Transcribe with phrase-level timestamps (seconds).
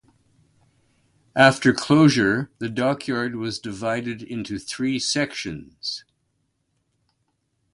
[1.35, 6.05] After closure the dockyard was divided into three sections.